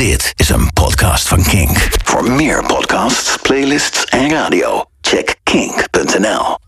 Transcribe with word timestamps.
Dit 0.00 0.32
is 0.36 0.48
een 0.48 0.72
podcast 0.72 1.28
van 1.28 1.42
Kink. 1.42 1.88
Voor 2.04 2.30
meer 2.30 2.64
podcasts, 2.64 3.36
playlists 3.42 4.04
en 4.04 4.30
radio, 4.30 4.84
check 5.00 5.36
kink.nl. 5.42 6.58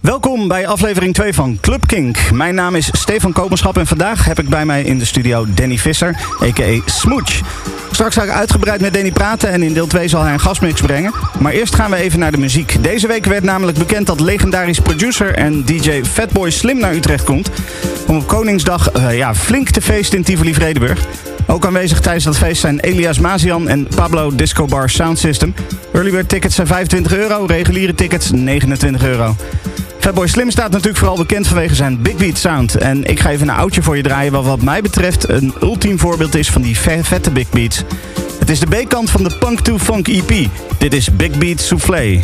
Welkom 0.00 0.48
bij 0.48 0.66
aflevering 0.66 1.14
2 1.14 1.32
van 1.32 1.58
Club 1.60 1.86
Kink. 1.86 2.30
Mijn 2.30 2.54
naam 2.54 2.74
is 2.74 2.88
Stefan 2.92 3.32
Kopenschap 3.32 3.76
en 3.76 3.86
vandaag 3.86 4.24
heb 4.24 4.38
ik 4.38 4.48
bij 4.48 4.64
mij 4.64 4.82
in 4.82 4.98
de 4.98 5.04
studio 5.04 5.46
Danny 5.54 5.78
Visser, 5.78 6.16
a.k.a. 6.42 6.80
Smooch. 6.86 7.40
Straks 7.90 8.14
ga 8.14 8.22
ik 8.22 8.30
uitgebreid 8.30 8.80
met 8.80 8.94
Danny 8.94 9.12
praten 9.12 9.50
en 9.50 9.62
in 9.62 9.72
deel 9.72 9.86
2 9.86 10.08
zal 10.08 10.22
hij 10.22 10.32
een 10.32 10.40
gastmix 10.40 10.80
brengen. 10.80 11.12
Maar 11.38 11.52
eerst 11.52 11.74
gaan 11.74 11.90
we 11.90 11.96
even 11.96 12.18
naar 12.18 12.32
de 12.32 12.38
muziek. 12.38 12.82
Deze 12.82 13.06
week 13.06 13.24
werd 13.24 13.44
namelijk 13.44 13.78
bekend 13.78 14.06
dat 14.06 14.20
legendarisch 14.20 14.80
producer 14.80 15.34
en 15.34 15.64
DJ 15.64 16.04
Fatboy 16.04 16.50
Slim 16.50 16.78
naar 16.78 16.94
Utrecht 16.94 17.24
komt. 17.24 17.50
Om 18.06 18.16
op 18.16 18.26
Koningsdag 18.26 18.96
uh, 18.96 19.16
ja, 19.16 19.34
flink 19.34 19.70
te 19.70 19.82
feesten 19.82 20.18
in 20.18 20.24
Tivoli 20.24 20.54
Vredenburg. 20.54 21.06
Ook 21.50 21.66
aanwezig 21.66 22.00
tijdens 22.00 22.24
dat 22.24 22.38
feest 22.38 22.60
zijn 22.60 22.80
Elias 22.80 23.18
Mazian 23.18 23.68
en 23.68 23.88
Pablo 23.94 24.34
Disco 24.34 24.66
Bar 24.66 24.90
Sound 24.90 25.18
System. 25.18 25.54
Early 25.92 26.10
bird 26.10 26.28
tickets 26.28 26.54
zijn 26.54 26.66
25 26.66 27.12
euro, 27.12 27.44
reguliere 27.44 27.94
tickets 27.94 28.30
29 28.30 29.04
euro. 29.04 29.36
Fatboy 29.98 30.26
Slim 30.26 30.50
staat 30.50 30.70
natuurlijk 30.70 30.98
vooral 30.98 31.16
bekend 31.16 31.46
vanwege 31.46 31.74
zijn 31.74 32.02
big 32.02 32.16
beat 32.16 32.38
sound. 32.38 32.76
En 32.76 33.04
ik 33.04 33.20
ga 33.20 33.30
even 33.30 33.48
een 33.48 33.54
oudje 33.54 33.82
voor 33.82 33.96
je 33.96 34.02
draaien 34.02 34.32
wat 34.32 34.44
wat 34.44 34.62
mij 34.62 34.82
betreft 34.82 35.28
een 35.28 35.54
ultiem 35.62 35.98
voorbeeld 35.98 36.34
is 36.34 36.50
van 36.50 36.62
die 36.62 36.78
vette 36.78 37.30
big 37.30 37.50
beats. 37.50 37.82
Het 38.38 38.50
is 38.50 38.60
de 38.60 38.66
B-kant 38.66 39.10
van 39.10 39.22
de 39.22 39.36
Punk 39.38 39.60
to 39.60 39.78
Funk 39.78 40.08
EP. 40.08 40.48
Dit 40.78 40.94
is 40.94 41.16
Big 41.16 41.38
Beat 41.38 41.60
Soufflé. 41.60 42.20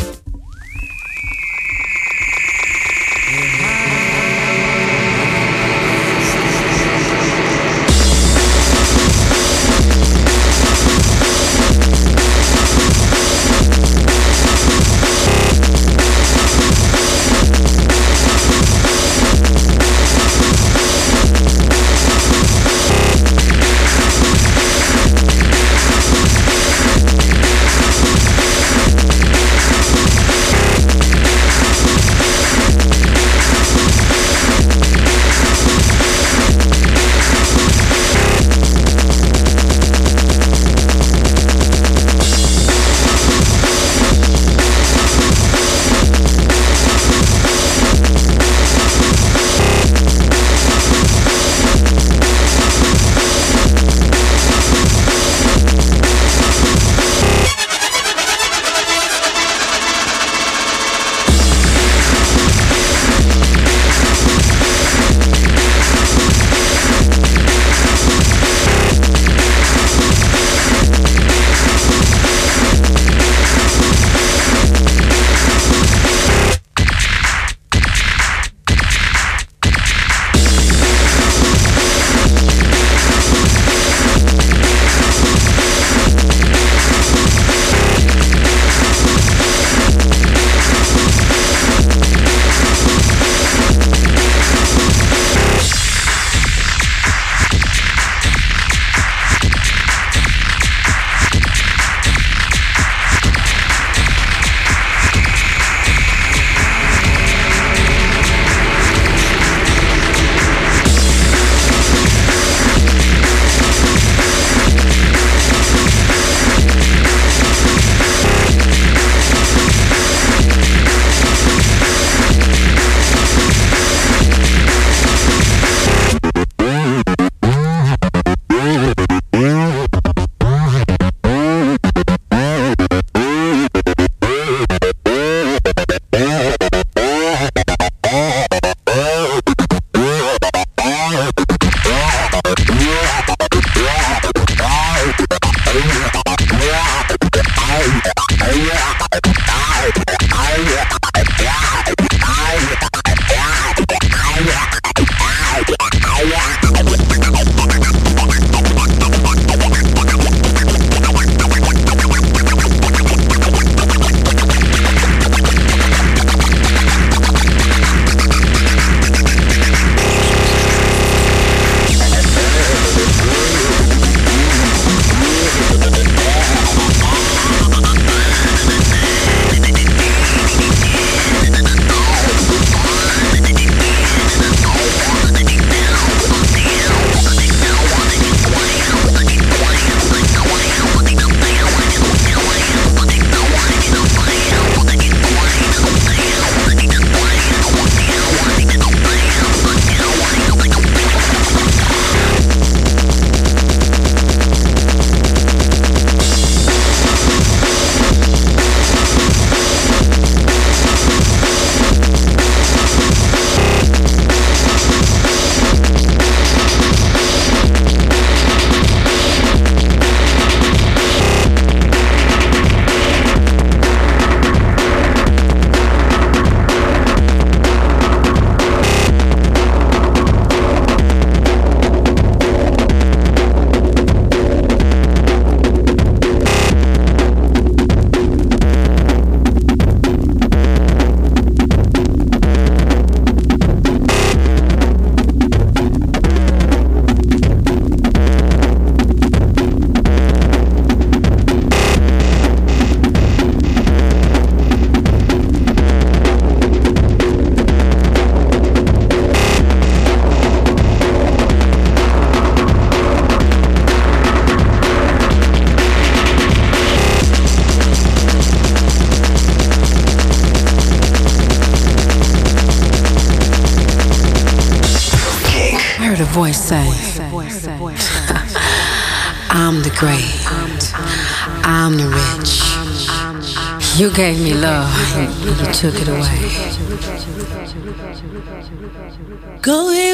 Took 285.77 285.93
it 285.93 286.07
away. 286.07 286.17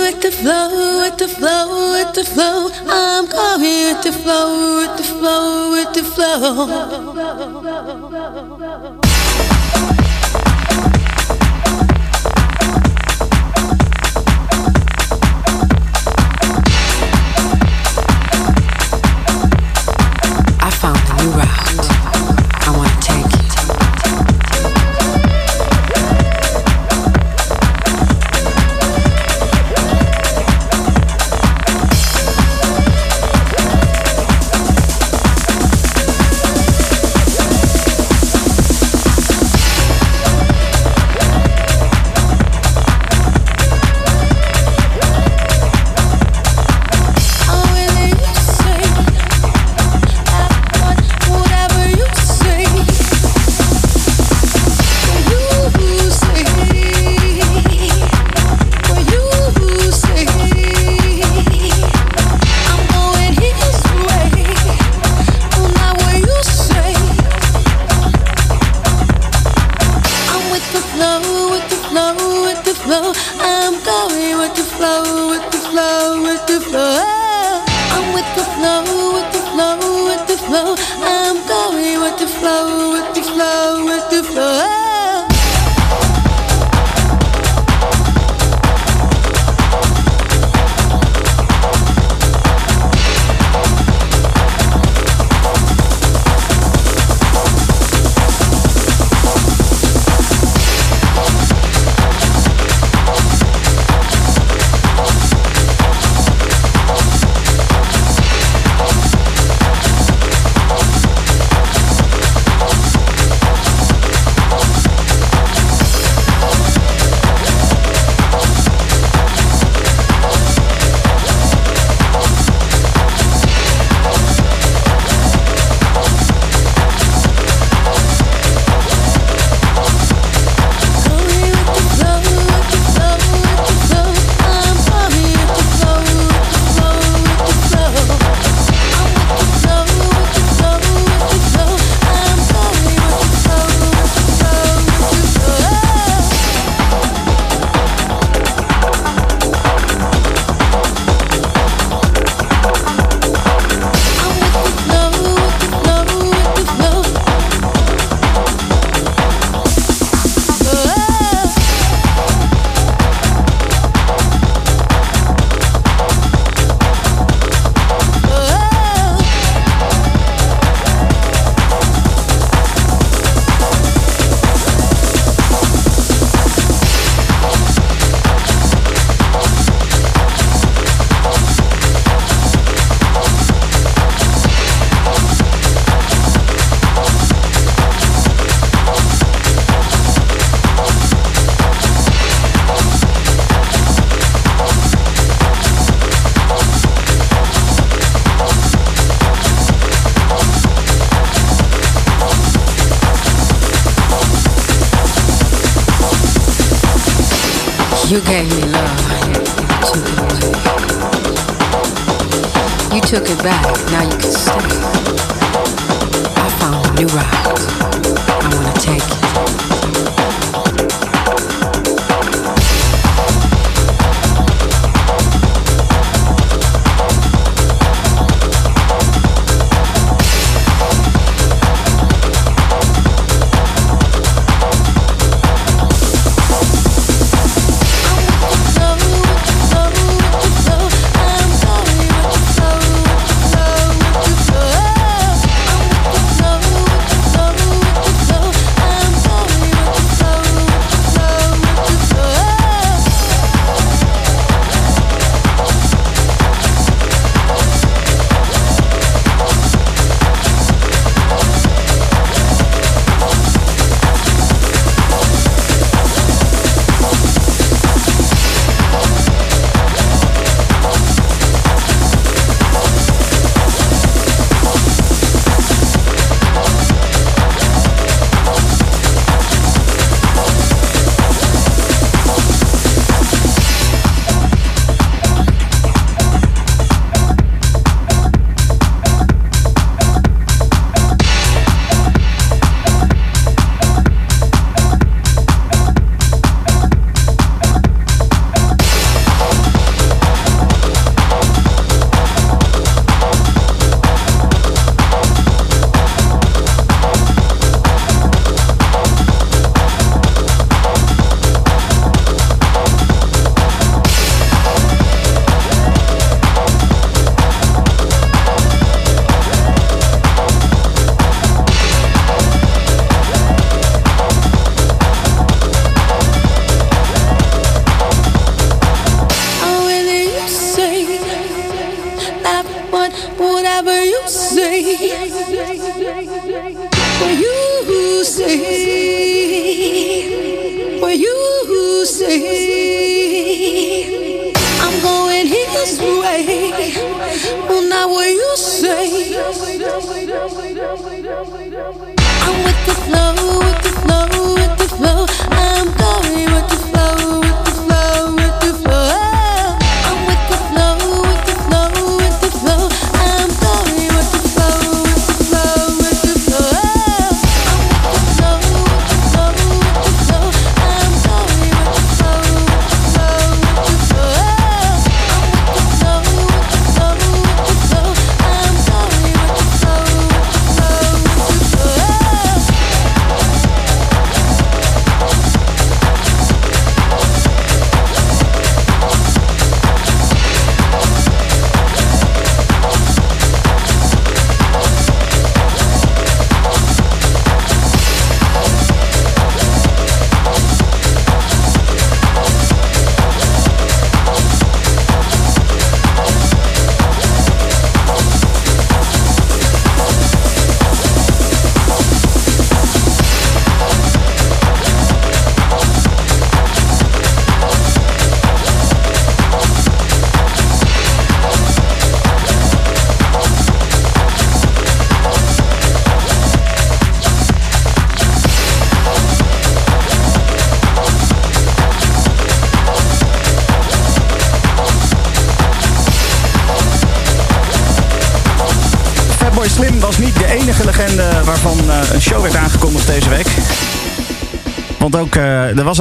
With 0.04 0.22
the 0.22 0.32
flow, 0.32 1.00
with 1.02 1.18
the 1.18 1.28
flow, 1.30 1.92
with 1.94 2.14
the 2.14 2.24
flow. 2.26 2.70
I'm 2.86 3.26
going 3.28 3.62
with 3.62 4.04
the 4.04 4.12
flow, 4.12 4.80
with 4.82 4.98
the 4.98 5.04
flow, 5.04 5.72
with 5.72 5.94
the 5.94 6.04
flow. 6.04 6.94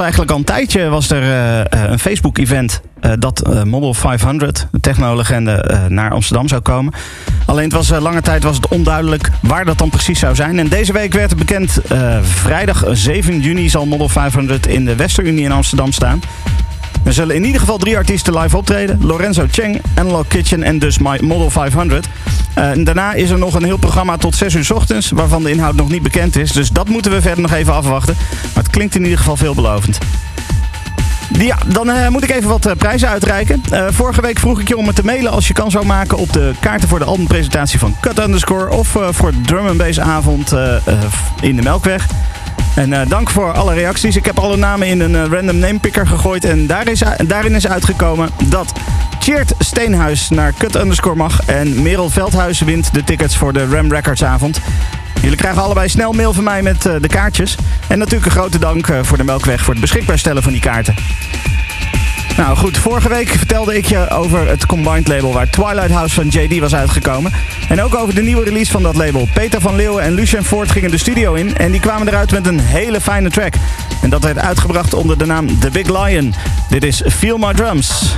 Eigenlijk 0.03 0.31
al 0.31 0.39
een 0.39 0.45
tijdje 0.45 0.89
was 0.89 1.11
er 1.11 1.23
eh, 1.23 1.61
eh, 1.61 1.91
een 1.91 1.99
Facebook-event 1.99 2.81
eh, 3.01 3.13
dat 3.19 3.65
Model 3.65 3.95
500, 3.95 4.67
de 4.73 4.81
technolegende, 4.81 5.87
naar 5.89 6.11
Amsterdam 6.11 6.49
zou 6.49 6.61
komen. 6.61 6.93
Alleen 7.47 7.65
het 7.65 7.73
was, 7.73 7.89
lange 7.89 8.21
tijd 8.21 8.43
was 8.43 8.57
het 8.57 8.69
onduidelijk 8.69 9.31
waar 9.41 9.65
dat 9.65 9.79
dan 9.79 9.91
precies 9.91 10.19
zou 10.19 10.35
zijn. 10.35 10.59
En 10.59 10.69
deze 10.69 10.93
week 10.93 11.13
werd 11.13 11.31
het 11.31 11.39
bekend, 11.39 11.81
vrijdag 12.23 12.85
7 12.91 13.41
juni 13.41 13.69
zal 13.69 13.87
Model 13.87 14.09
500 14.09 14.67
in 14.67 14.85
de 14.85 14.97
Westerunie 14.97 15.45
in 15.45 15.53
Amsterdam 15.53 15.93
staan. 15.93 16.23
Er 17.05 17.13
zullen 17.13 17.35
in 17.37 17.45
ieder 17.45 17.61
geval 17.61 17.79
drie 17.79 17.97
artiesten 17.97 18.39
live 18.39 18.57
optreden. 18.57 19.05
Lorenzo 19.05 19.47
Cheng, 19.51 19.81
Analog 19.95 20.27
Kitchen 20.27 20.63
en 20.63 20.79
dus 20.79 20.99
My 20.99 21.19
Model 21.21 21.51
500. 21.51 22.07
Eh, 22.55 22.71
en 22.71 22.85
daarna 22.85 23.13
is 23.13 23.31
er 23.31 23.39
nog 23.39 23.55
een 23.55 23.65
heel 23.65 23.77
programma 23.77 24.17
tot 24.17 24.37
6 24.37 24.55
uur 24.55 24.65
's 24.65 24.71
ochtends... 24.71 25.11
waarvan 25.11 25.43
de 25.43 25.51
inhoud 25.51 25.75
nog 25.75 25.89
niet 25.89 26.03
bekend 26.03 26.37
is. 26.37 26.53
Dus 26.53 26.71
dat 26.71 26.89
moeten 26.89 27.11
we 27.11 27.23
verder 27.23 27.43
nog 27.43 27.53
even 27.53 27.75
afwachten. 27.75 28.17
Maar 28.55 28.63
het 28.63 28.73
klinkt 28.73 28.95
in 28.95 29.03
ieder 29.03 29.19
geval 29.19 29.37
veelbelovend. 29.37 29.99
Ja, 31.39 31.57
dan 31.67 31.91
eh, 31.91 32.09
moet 32.09 32.23
ik 32.23 32.31
even 32.31 32.49
wat 32.49 32.67
eh, 32.67 32.73
prijzen 32.77 33.09
uitreiken. 33.09 33.63
Vorige 33.89 34.21
week 34.21 34.39
vroeg 34.39 34.61
ik 34.61 34.69
je 34.69 34.77
om 34.77 34.85
me 34.85 34.93
te 34.93 35.05
mailen 35.05 35.33
als 35.33 35.49
je 35.49 35.55
kans 35.55 35.73
zou 35.73 35.87
maken 35.87 36.19
op 36.19 36.33
de 36.33 36.53
kaarten 36.61 36.89
voor 36.89 36.99
de 36.99 37.05
albumpresentatie 37.05 37.79
van 37.79 37.97
Cut 38.01 38.19
Underscore. 38.19 38.71
Of 38.71 38.97
voor 39.11 39.33
drum 39.47 39.77
bass 39.77 40.01
avond 40.01 40.55
in 41.41 41.57
de 41.57 41.63
Melkweg. 41.63 42.07
En 42.75 43.09
dank 43.09 43.31
voor 43.31 43.53
alle 43.53 43.75
reacties. 43.75 44.17
Ik 44.17 44.27
heb 44.27 44.39
alle 44.39 44.57
namen 44.57 44.87
in 44.87 45.01
een 45.01 45.29
random 45.29 45.59
name 45.59 45.79
picker 45.79 46.07
gegooid. 46.07 46.45
En 46.45 46.69
is, 46.85 47.03
daarin 47.27 47.55
is 47.55 47.67
uitgekomen 47.67 48.29
dat 48.45 48.73
Cheert 49.23 49.55
Steenhuis 49.59 50.29
naar 50.29 50.53
Cut 50.59 50.75
Underscore 50.77 51.17
mag. 51.17 51.41
En 51.47 51.83
Merel 51.83 52.11
Veldhuis 52.11 52.61
wint 52.61 52.95
de 52.95 53.05
tickets 53.05 53.37
voor 53.37 53.53
de 53.53 53.67
Ram 53.67 53.93
Records 53.93 54.25
avond. 54.25 54.61
Jullie 55.21 55.37
krijgen 55.37 55.63
allebei 55.63 55.89
snel 55.89 56.13
mail 56.13 56.33
van 56.33 56.45
mij 56.45 56.63
met 56.63 56.87
eh, 56.87 56.95
de 57.01 57.09
kaartjes. 57.09 57.57
En 57.89 57.99
natuurlijk 57.99 58.25
een 58.25 58.39
grote 58.39 58.59
dank 58.59 58.89
eh, 58.89 58.99
voor 59.03 59.17
de 59.17 59.25
Melkweg 59.25 59.61
voor 59.61 59.73
het 59.73 59.81
beschikbaar 59.81 60.19
stellen 60.19 60.43
van 60.43 60.53
die 60.53 60.61
kaarten. 60.61 60.95
Nou 62.37 62.57
goed, 62.57 62.79
vorige 62.79 63.09
week 63.09 63.29
vertelde 63.29 63.77
ik 63.77 63.85
je 63.85 64.11
over 64.11 64.49
het 64.49 64.67
Combined 64.67 65.09
label 65.09 65.33
waar 65.33 65.51
Twilight 65.51 65.91
House 65.91 66.15
van 66.15 66.29
JD 66.29 66.59
was 66.59 66.75
uitgekomen. 66.75 67.33
En 67.69 67.83
ook 67.83 67.95
over 67.95 68.15
de 68.15 68.23
nieuwe 68.23 68.45
release 68.45 68.71
van 68.71 68.83
dat 68.83 68.97
label. 68.97 69.29
Peter 69.35 69.61
van 69.61 69.77
Leeuwen 69.77 70.03
en 70.03 70.13
Lucien 70.13 70.45
Ford 70.45 70.71
gingen 70.71 70.91
de 70.91 70.99
studio 70.99 71.35
in 71.35 71.57
en 71.57 71.71
die 71.71 71.81
kwamen 71.81 72.09
eruit 72.09 72.31
met 72.31 72.47
een 72.47 72.61
hele 72.61 73.01
fijne 73.01 73.31
track. 73.31 73.55
En 74.03 74.11
dat 74.11 74.25
werd 74.25 74.39
uitgebracht 74.39 74.95
onder 74.95 75.19
de 75.19 75.27
naam 75.27 75.59
The 75.61 75.71
Big 75.71 75.89
Lion. 75.89 76.35
Dit 76.69 76.85
is 76.85 77.03
Feel 77.07 77.39
My 77.39 77.53
Drums. 77.53 78.17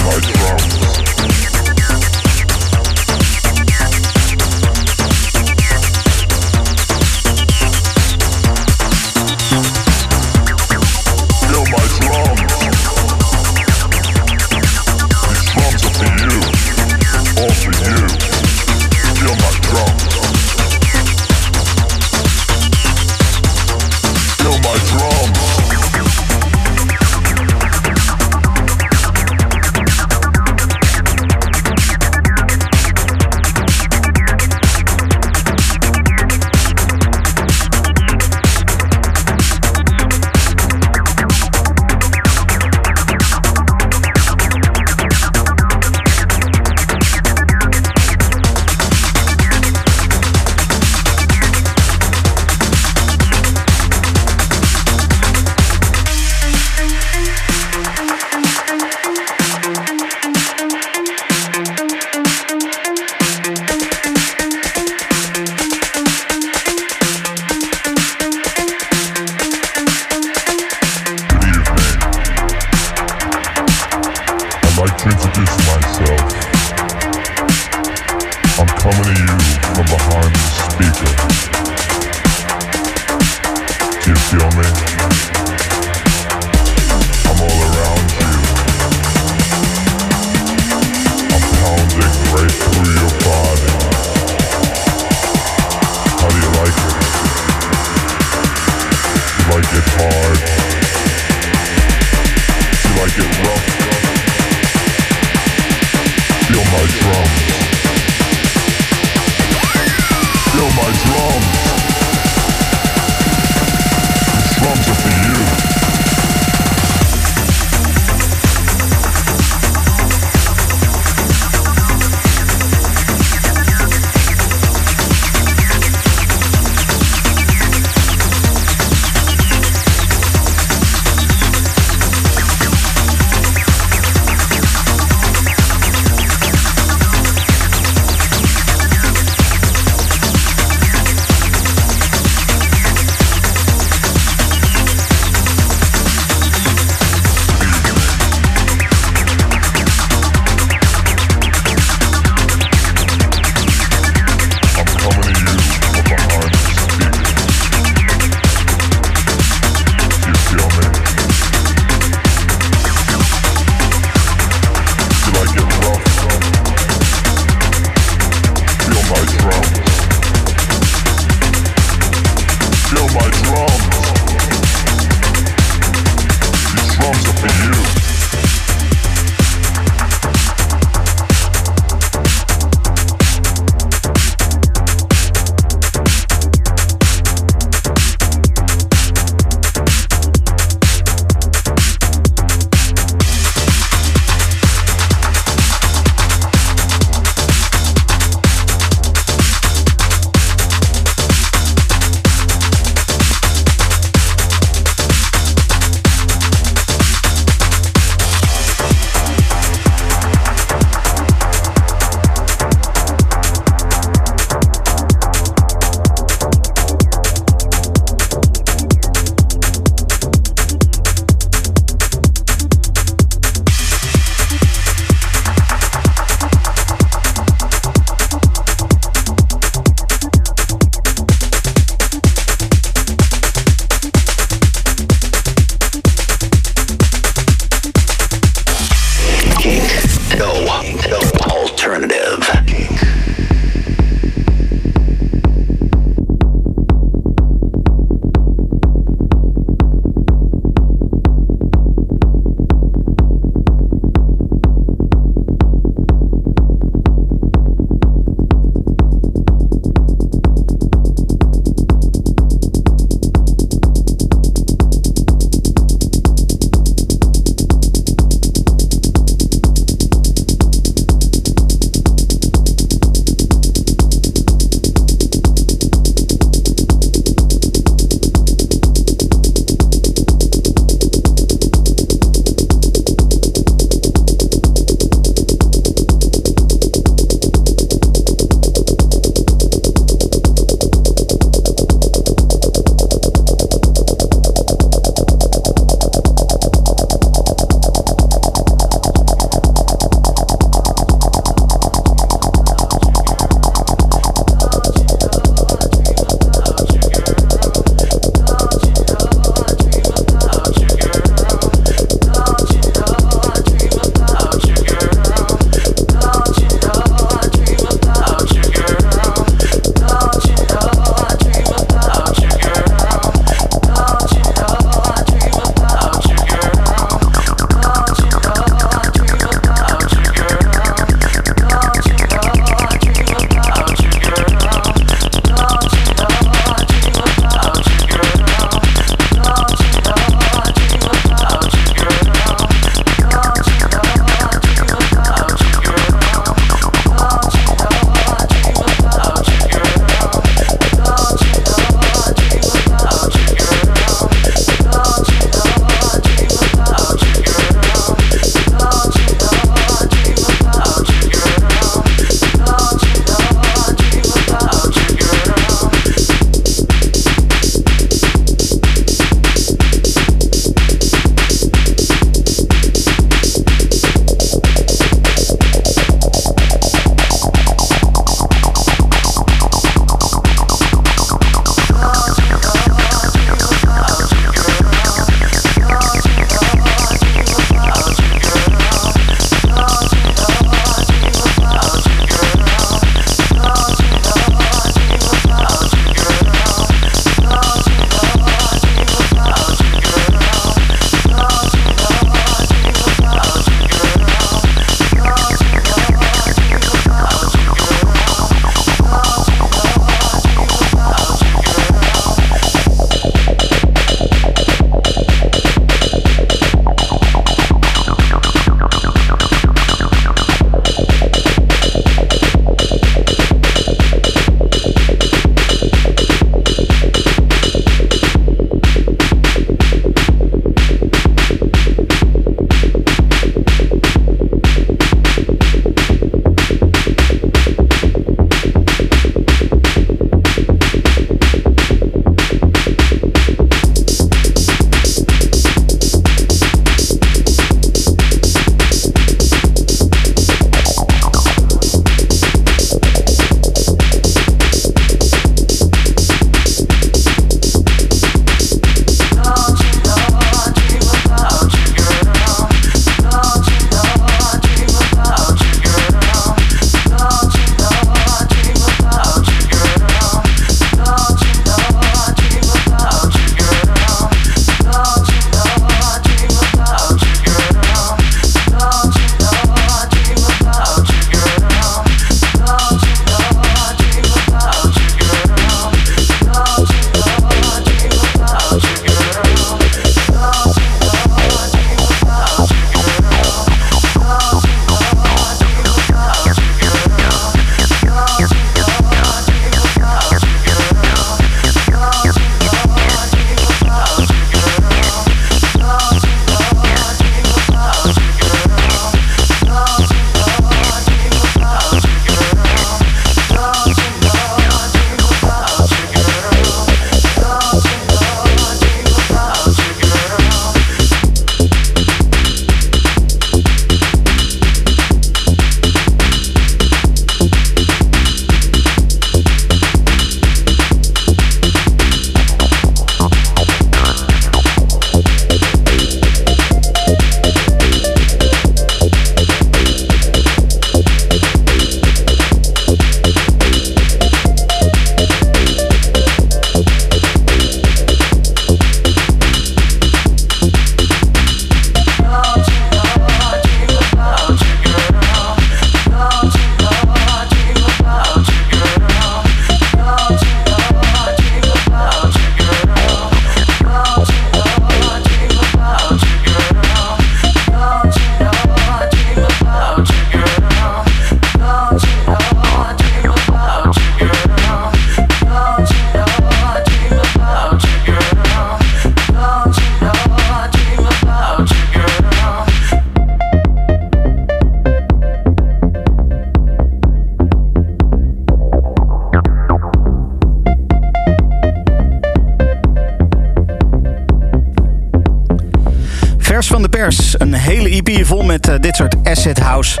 House 599.56 600.00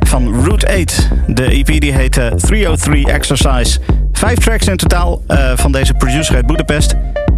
van 0.00 0.44
Root 0.44 0.66
8. 0.66 1.08
De 1.26 1.44
EP 1.44 1.80
die 1.80 1.92
heet 1.92 2.16
eh, 2.16 2.26
303 2.26 3.12
Exercise. 3.12 3.80
Vijf 4.12 4.38
tracks 4.38 4.66
in 4.66 4.76
totaal 4.76 5.22
eh, 5.26 5.52
van 5.56 5.72
deze 5.72 5.94
producer 5.94 6.34
uit 6.34 6.46
Budapest. 6.46 6.94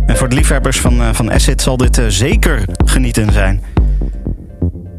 En 0.07 0.17
voor 0.17 0.29
de 0.29 0.35
liefhebbers 0.35 0.81
van, 0.81 1.01
eh, 1.01 1.09
van 1.13 1.33
acid 1.33 1.63
zal 1.63 1.77
dit 1.77 1.99
eh, 1.99 2.05
zeker 2.09 2.65
genieten 2.85 3.33
zijn. 3.33 3.63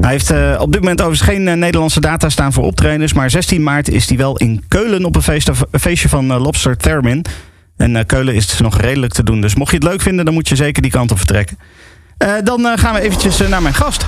Hij 0.06 0.14
heeft 0.14 0.32
eh, 0.32 0.56
op 0.60 0.72
dit 0.72 0.82
moment 0.82 1.02
overigens 1.02 1.30
geen 1.30 1.48
eh, 1.48 1.54
Nederlandse 1.54 2.00
data 2.00 2.30
staan 2.30 2.54
voor 2.54 2.64
optredens. 2.64 3.14
Maar 3.14 3.30
16 3.30 3.64
maart 3.64 3.90
is 3.90 4.08
hij 4.10 4.18
wel 4.18 4.38
in 4.38 4.64
Keulen 4.68 5.06
op 5.06 5.16
een, 5.16 5.22
feest, 5.22 5.48
een 5.72 5.80
feestje 5.80 6.10
van 6.10 6.32
eh, 6.32 6.42
Lobster 6.42 6.78
Thermin. 6.78 7.26
En 7.78 7.96
eh, 7.96 8.06
Keulen 8.06 8.36
is 8.36 8.48
dus 8.48 8.60
nog 8.60 8.82
redelijk 8.82 9.14
te 9.14 9.24
doen. 9.24 9.42
Dus 9.42 9.56
mocht 9.56 9.72
je 9.72 9.78
het 9.78 9.86
leuk 9.86 10.02
vinden, 10.02 10.26
dan 10.26 10.34
moet 10.34 10.50
je 10.50 10.56
zeker 10.56 10.82
die 10.82 10.92
kant 10.92 11.12
op 11.12 11.18
vertrekken. 11.18 11.58
Eh, 12.18 12.34
dan 12.44 12.66
eh, 12.66 12.78
gaan 12.78 12.94
we 12.94 13.00
eventjes 13.00 13.40
eh, 13.40 13.48
naar 13.48 13.62
mijn 13.62 13.74
gast. 13.74 14.06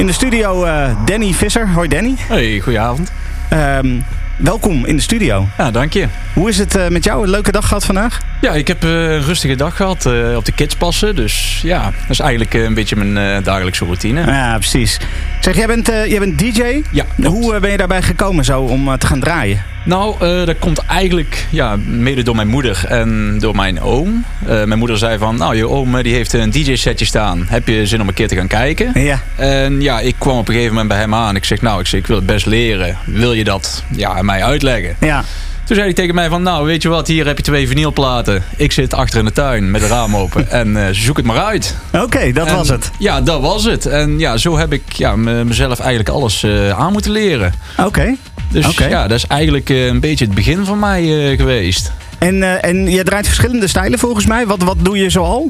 In 0.00 0.06
de 0.06 0.12
studio 0.12 0.64
eh, 0.64 0.90
Danny 1.04 1.32
Visser. 1.32 1.68
Hoi 1.68 1.88
Danny. 1.88 2.14
Hey, 2.18 2.60
goedenavond. 2.60 3.12
Ehm, 3.48 4.00
welkom 4.36 4.84
in 4.86 4.96
de 4.96 5.02
studio. 5.02 5.48
Ja, 5.58 5.70
dank 5.70 5.92
je. 5.92 6.06
Hoe 6.34 6.48
is 6.48 6.58
het 6.58 6.76
eh, 6.76 6.88
met 6.88 7.04
jou? 7.04 7.22
Een 7.22 7.30
leuke 7.30 7.52
dag 7.52 7.68
gehad 7.68 7.84
vandaag? 7.84 8.20
Ja, 8.40 8.52
ik 8.52 8.68
heb 8.68 8.84
eh, 8.84 8.90
een 8.90 9.22
rustige 9.22 9.54
dag 9.54 9.76
gehad 9.76 10.06
eh, 10.06 10.36
op 10.36 10.44
de 10.44 10.52
kids 10.52 10.74
passen. 10.76 11.16
Dus 11.16 11.60
ja, 11.62 11.82
dat 11.84 12.10
is 12.10 12.18
eigenlijk 12.18 12.54
een 12.54 12.74
beetje 12.74 12.96
mijn 12.96 13.42
dagelijkse 13.42 13.84
routine. 13.84 14.26
Ja, 14.26 14.58
precies. 14.58 14.98
Zeg, 15.40 15.56
jij 15.56 15.66
bent, 15.66 15.86
jij 15.86 16.18
bent 16.18 16.38
DJ. 16.38 16.82
Ja. 16.90 17.04
Hoe 17.22 17.60
ben 17.60 17.70
je 17.70 17.76
daarbij 17.76 18.02
gekomen 18.02 18.44
zo 18.44 18.60
om 18.60 18.98
te 18.98 19.06
gaan 19.06 19.20
draaien? 19.20 19.64
Nou, 19.84 20.14
eh, 20.20 20.46
dat 20.46 20.58
komt 20.58 20.78
eigenlijk 20.78 21.46
ja, 21.50 21.76
mede 21.86 22.22
door 22.22 22.34
mijn 22.36 22.48
moeder 22.48 22.84
en 22.88 23.38
door 23.38 23.54
mijn 23.54 23.80
oom. 23.80 24.24
Eh, 24.46 24.64
mijn 24.64 24.78
moeder 24.78 24.98
zei 24.98 25.18
van, 25.18 25.36
nou, 25.36 25.56
je 25.56 25.68
oom 25.68 25.96
eh, 25.96 26.02
die 26.02 26.14
heeft 26.14 26.32
een 26.32 26.50
DJ-setje 26.50 27.04
staan. 27.04 27.46
Heb 27.48 27.68
je 27.68 27.86
zin 27.86 28.00
om 28.00 28.08
een 28.08 28.14
keer 28.14 28.28
te 28.28 28.34
gaan 28.36 28.46
kijken? 28.46 28.90
Ja. 29.02 29.20
En 29.36 29.80
ja, 29.80 30.00
ik 30.00 30.14
kwam 30.18 30.38
op 30.38 30.48
een 30.48 30.54
gegeven 30.54 30.72
moment 30.74 30.88
bij 30.92 30.98
hem 31.00 31.14
aan. 31.14 31.36
Ik 31.36 31.44
zeg, 31.44 31.60
nou, 31.60 31.80
ik, 31.80 31.86
zeg, 31.86 32.00
ik 32.00 32.06
wil 32.06 32.16
het 32.16 32.26
best 32.26 32.46
leren. 32.46 32.96
Wil 33.04 33.32
je 33.32 33.44
dat 33.44 33.84
ja, 33.96 34.10
aan 34.10 34.24
mij 34.24 34.44
uitleggen? 34.44 34.96
Ja. 35.00 35.24
Toen 35.64 35.78
zei 35.78 35.90
hij 35.90 35.98
tegen 36.00 36.14
mij 36.14 36.28
van, 36.28 36.42
nou, 36.42 36.66
weet 36.66 36.82
je 36.82 36.88
wat, 36.88 37.06
hier 37.06 37.26
heb 37.26 37.36
je 37.36 37.42
twee 37.42 37.68
vinylplaten. 37.68 38.44
Ik 38.56 38.72
zit 38.72 38.94
achter 38.94 39.18
in 39.18 39.24
de 39.24 39.32
tuin 39.32 39.70
met 39.70 39.80
het 39.80 39.90
raam 39.90 40.16
open 40.16 40.50
en 40.60 40.76
eh, 40.76 40.88
zoek 40.92 41.16
het 41.16 41.26
maar 41.26 41.44
uit. 41.44 41.76
Oké, 41.92 42.32
dat 42.32 42.46
En, 42.46 42.54
was 42.54 42.68
het. 42.68 42.90
Ja, 42.98 43.20
dat 43.20 43.40
was 43.40 43.64
het. 43.64 43.86
En 43.86 44.18
ja, 44.18 44.36
zo 44.36 44.58
heb 44.58 44.72
ik 44.72 44.82
ja, 44.92 45.16
me- 45.16 45.44
mezelf 45.44 45.78
eigenlijk 45.80 46.08
alles 46.08 46.46
aan 46.76 46.92
moeten 46.92 47.10
leren. 47.10 47.52
Oké. 47.78 48.14
Dus 48.50 48.76
ja, 48.76 49.06
dat 49.06 49.16
is 49.16 49.26
eigenlijk 49.26 49.70
eh, 49.70 49.86
een 49.86 50.00
beetje 50.00 50.24
het 50.24 50.34
begin 50.34 50.64
van 50.64 50.78
mij 50.78 51.30
eh, 51.30 51.36
geweest. 51.36 51.92
En, 52.18 52.42
eh, 52.42 52.70
en 52.70 52.90
je 52.90 53.02
draait 53.02 53.26
verschillende 53.26 53.68
stijlen 53.68 53.98
volgens 53.98 54.26
mij. 54.26 54.46
Wat, 54.46 54.62
wat 54.62 54.76
doe 54.82 54.98
je 54.98 55.10
zoal? 55.10 55.48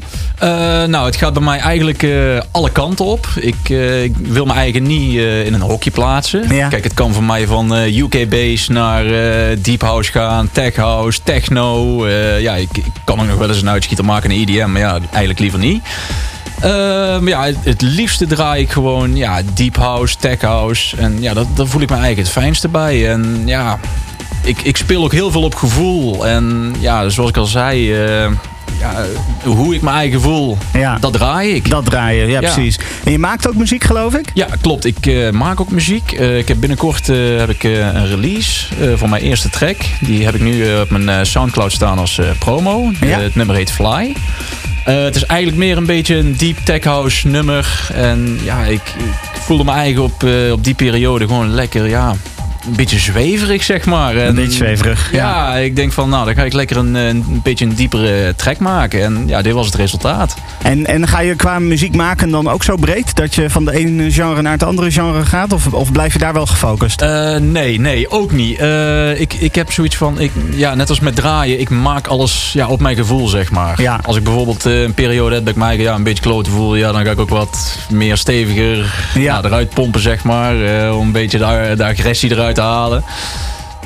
Nou, 0.87 1.07
het 1.07 1.17
gaat 1.17 1.33
bij 1.33 1.43
mij 1.43 1.59
eigenlijk 1.59 2.07
alle 2.51 2.71
kanten 2.71 3.05
op. 3.05 3.27
Ik, 3.37 3.69
ik 4.03 4.17
wil 4.17 4.45
me 4.45 4.53
eigen 4.53 4.83
niet 4.83 5.15
in 5.19 5.55
een 5.55 5.61
hokje 5.61 5.91
plaatsen. 5.91 6.55
Ja. 6.55 6.69
Kijk, 6.69 6.85
het 6.85 6.95
kan 6.95 7.13
van 7.13 7.27
mij 7.27 7.47
van 7.47 7.73
UK 7.73 8.29
bass 8.29 8.69
naar 8.69 9.05
deep 9.63 9.81
house 9.81 10.13
gaan, 10.13 10.49
tech 10.53 10.77
house, 10.77 11.21
techno. 11.23 12.07
Ja, 12.39 12.55
ik, 12.55 12.77
ik 12.77 12.85
kan 13.05 13.21
ook 13.21 13.27
nog 13.27 13.39
wel 13.39 13.49
eens 13.49 13.63
een 13.63 13.69
uitschieter 13.69 14.05
maken 14.05 14.31
in 14.31 14.49
EDM, 14.49 14.73
maar 14.73 14.81
ja, 14.81 14.99
eigenlijk 15.11 15.39
liever 15.39 15.59
niet. 15.59 15.83
Eh, 16.61 16.71
maar 17.19 17.29
ja, 17.29 17.45
het, 17.45 17.57
het 17.63 17.83
liefste 17.83 18.27
draai 18.27 18.63
ik 18.63 18.71
gewoon 18.71 19.17
ja, 19.17 19.41
deep 19.55 19.77
house, 19.77 20.17
tech 20.17 20.41
house. 20.41 20.97
En 20.97 21.23
ja, 21.23 21.35
dat, 21.35 21.47
daar 21.57 21.67
voel 21.67 21.81
ik 21.83 21.89
me 21.89 21.97
eigenlijk 21.97 22.27
het 22.27 22.37
fijnste 22.37 22.69
bij. 22.69 23.11
En 23.11 23.43
ja, 23.45 23.79
ik, 24.45 24.63
ik 24.63 24.77
speel 24.77 25.05
ook 25.05 25.13
heel 25.13 25.31
veel 25.31 25.43
op 25.43 25.55
gevoel. 25.55 26.27
En 26.27 26.75
ja, 26.79 27.09
zoals 27.09 27.31
ik 27.31 27.37
al 27.37 27.47
zei, 27.47 27.93
eh, 28.05 28.31
ja, 28.81 29.05
hoe 29.45 29.75
ik 29.75 29.83
mijn 29.83 29.97
eigen 29.97 30.21
voel, 30.21 30.59
Ja. 30.73 30.99
dat 30.99 31.13
draai 31.13 31.55
ik. 31.55 31.71
Dat 31.71 31.85
draaien, 31.85 32.29
ja, 32.29 32.41
Ja. 32.41 32.53
precies. 32.53 32.79
En 33.05 33.13
je 33.13 33.19
maakt 33.19 33.49
ook 33.49 33.55
muziek, 33.55 33.85
geloof 33.85 34.15
ik? 34.15 34.31
Ja, 34.35 34.47
klopt. 34.61 34.85
Ik 34.85 35.07
eh, 35.07 35.31
maak 35.31 35.61
ook 35.61 35.71
muziek. 35.71 36.13
Eh, 36.13 36.39
ik 36.39 36.49
heb 36.49 36.61
binnenkort 36.61 37.07
heb 37.07 37.51
ik, 37.51 37.63
een 37.63 38.07
release 38.07 38.67
van 38.97 39.09
mijn 39.09 39.23
eerste 39.23 39.51
track. 39.51 39.77
Die 40.01 40.25
heb 40.25 40.35
ik 40.35 40.41
nu 40.41 40.81
op 40.81 40.91
mijn 40.91 41.27
Soundcloud 41.27 41.73
staan 41.73 41.99
als 41.99 42.21
promo. 42.39 42.91
Het 42.99 43.35
nummer 43.35 43.57
heet 43.57 43.71
Fly. 43.73 44.17
Eh, 44.85 45.03
het 45.03 45.17
is 45.17 45.25
eigenlijk 45.25 45.59
meer 45.61 45.77
een 45.77 45.87
beetje 45.87 46.17
een 46.17 46.37
deep 46.37 46.57
tech 46.57 46.85
house 46.85 47.29
nummer. 47.29 47.89
En 47.93 48.39
ja, 48.43 48.65
ik, 48.65 48.95
voelde 49.35 49.65
me 49.65 49.71
eigen 49.73 50.03
op, 50.03 50.25
eh, 50.25 50.53
op 50.53 50.65
die 50.65 50.75
periode 50.75 51.27
gewoon 51.27 51.51
lekker, 51.51 51.89
ja, 51.89 52.15
een 52.67 52.77
beetje 52.77 52.99
zweverig, 52.99 53.63
zeg 53.63 53.85
maar. 53.87 54.17
En, 54.17 54.29
Een 54.29 54.35
beetje 54.35 54.53
zweverig. 54.53 55.13
Ja, 55.13 55.55
ik 55.55 55.77
denk 55.77 55.93
van, 55.93 56.09
nou, 56.09 56.25
dan 56.25 56.35
ga 56.35 56.43
ik 56.43 56.53
lekker 56.53 56.77
een, 56.77 56.95
een 56.95 57.41
beetje 57.43 57.65
een 57.65 57.75
diepere 57.75 58.35
track 58.37 58.59
maken. 58.59 59.03
En 59.03 59.23
ja, 59.27 59.43
dit 59.43 59.53
was 59.53 59.67
het 59.67 59.75
resultaat. 59.75 60.35
En, 60.63 60.87
en 60.87 61.09
ga 61.09 61.21
je 61.21 61.35
qua 61.35 61.59
muziek 61.59 61.95
maken 61.95 62.31
dan 62.31 62.49
ook 62.49 62.63
zo 62.63 62.77
breed? 62.77 63.15
Dat 63.17 63.35
je 63.35 63.51
van 63.51 63.65
de 63.65 63.73
ene 63.73 64.13
genre 64.13 64.43
naar 64.43 64.53
het 64.53 64.63
andere 64.63 64.91
genre 64.91 65.25
gaat? 65.25 65.53
Of, 65.53 65.67
of 65.73 65.93
blijf 65.93 66.13
je 66.13 66.19
daar 66.19 66.33
wel 66.33 66.47
gefocust? 66.47 67.03
Eh, 67.03 67.37
nee, 67.37 67.81
nee, 67.81 68.11
ook 68.11 68.33
niet. 68.33 68.59
Eh, 68.59 69.21
ik, 69.21 69.35
ik 69.35 69.55
heb 69.55 69.73
zoiets 69.73 69.97
van, 69.97 70.21
ik, 70.21 70.31
ja, 70.51 70.75
net 70.75 70.89
als 70.89 71.01
met 71.01 71.17
draaien, 71.17 71.61
ik 71.61 71.71
maak 71.71 72.07
alles 72.07 72.51
ja, 72.53 72.69
op 72.69 72.81
mijn 72.81 72.97
gevoel, 72.97 73.29
zeg 73.29 73.51
maar. 73.51 73.81
Ja. 73.83 74.01
Als 74.03 74.17
ik 74.17 74.25
bijvoorbeeld 74.25 74.67
eh, 74.67 74.83
een 74.83 74.95
periode 74.95 75.35
heb 75.35 75.45
dat 75.45 75.55
ik 75.55 75.61
mij 75.61 75.77
ja, 75.79 75.95
een 75.95 76.03
beetje 76.03 76.23
klote 76.23 76.51
voel, 76.51 76.75
ja, 76.75 76.93
dan 76.93 77.05
ga 77.05 77.11
ik 77.11 77.21
ook 77.21 77.29
wat 77.29 77.79
meer 77.91 78.17
steviger 78.17 78.95
Ja. 79.15 79.41
eruit 79.45 79.71
pompen, 79.71 80.01
zeg 80.01 80.25
maar. 80.25 80.55
om 80.95 81.07
een 81.07 81.13
beetje 81.13 81.39
de, 81.39 81.75
de 81.77 81.85
agressie 81.85 82.31
eruit 82.31 82.50
te 82.55 82.63
halen. 82.63 83.05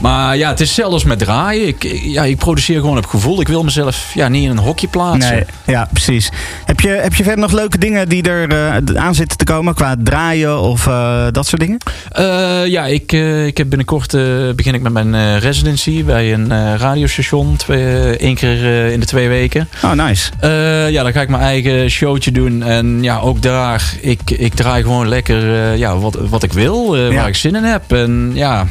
Maar 0.01 0.37
ja, 0.37 0.49
het 0.49 0.61
is 0.61 0.75
zelfs 0.75 1.05
met 1.05 1.19
draaien. 1.19 1.67
Ik, 1.67 1.83
ja, 2.03 2.25
ik 2.25 2.37
produceer 2.37 2.81
gewoon 2.81 2.97
op 2.97 3.07
gevoel. 3.07 3.41
Ik 3.41 3.49
wil 3.49 3.65
mezelf 3.65 4.11
ja, 4.15 4.29
niet 4.29 4.45
in 4.45 4.51
een 4.51 4.59
hokje 4.59 4.89
plaatsen. 4.89 5.35
Nee, 5.35 5.45
ja, 5.67 5.89
precies. 5.93 6.31
Heb 6.65 6.81
je, 6.81 6.89
heb 6.89 7.15
je 7.15 7.23
verder 7.23 7.41
nog 7.41 7.53
leuke 7.53 7.79
dingen 7.79 8.09
die 8.09 8.23
er 8.23 8.49
eh, 8.49 9.03
aan 9.03 9.15
zitten 9.15 9.39
te 9.39 9.45
komen 9.45 9.75
qua 9.75 9.95
draaien 9.99 10.61
of 10.61 10.87
eh, 10.87 11.27
dat 11.31 11.47
soort 11.47 11.61
dingen? 11.61 11.79
Eh, 12.11 12.67
ja, 12.67 12.85
ik, 12.87 13.13
ik 13.47 13.57
heb 13.57 13.69
binnenkort 13.69 14.11
begin 14.57 14.75
ik 14.75 14.83
met 14.83 14.93
mijn 14.93 15.39
residency 15.39 16.05
bij 16.05 16.33
een 16.33 16.79
radiostation. 16.79 17.57
Twee, 17.57 18.17
één 18.17 18.35
keer 18.35 18.87
in 18.93 19.01
de 19.01 19.07
twee 19.07 19.29
weken. 19.29 19.69
Oh, 19.83 19.93
nice. 19.93 20.31
Ja, 20.91 21.03
dan 21.03 21.13
ga 21.13 21.21
ik 21.21 21.29
mijn 21.29 21.43
eigen 21.43 21.91
showtje 21.91 22.33
doen. 22.33 22.63
En 22.63 23.03
ja, 23.03 23.19
ook 23.19 23.43
daar, 23.43 23.95
ik, 24.01 24.31
ik 24.31 24.55
draai 24.55 24.83
gewoon 24.83 25.09
lekker 25.09 25.73
ja, 25.77 25.99
wat, 25.99 26.19
wat 26.29 26.43
ik 26.43 26.53
wil, 26.53 26.97
Ja. 26.97 27.15
waar 27.15 27.29
ik 27.29 27.37
zin 27.37 27.55
in 27.55 27.65
heb. 27.65 27.93
En 27.93 28.31
ja, 28.35 28.67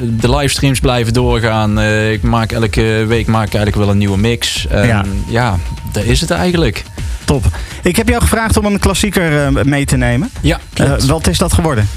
de 0.00 0.36
livestreams 0.36 0.80
blijven 0.80 1.12
doorgaan. 1.12 1.78
Eh, 1.78 2.12
ik 2.12 2.22
maak 2.22 2.52
elke 2.52 3.04
week 3.08 3.26
maak 3.26 3.46
ik 3.46 3.54
eigenlijk 3.54 3.84
wel 3.84 3.92
een 3.92 3.98
nieuwe 3.98 4.18
mix. 4.18 4.66
En 4.66 4.86
Ja. 4.86 5.04
ja, 5.26 5.58
dat 5.92 6.04
is 6.04 6.20
het 6.20 6.30
eigenlijk. 6.30 6.84
Top. 7.24 7.44
Ik 7.82 7.96
heb 7.96 8.08
jou 8.08 8.20
gevraagd 8.20 8.56
om 8.56 8.64
een 8.64 8.78
klassieker 8.78 9.44
eh, 9.44 9.64
mee 9.64 9.84
te 9.84 9.96
nemen. 9.96 10.30
Ja, 10.40 10.58
klopt. 10.72 11.06
wat 11.06 11.26
is 11.26 11.38
dat 11.38 11.52
geworden? 11.52 11.88